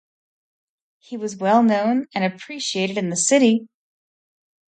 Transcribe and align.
He 0.97 1.15
was 1.15 1.35
well 1.35 1.61
known 1.61 2.07
and 2.15 2.23
appreciated 2.23 2.97
in 2.97 3.11
the 3.11 3.15
city. 3.15 3.67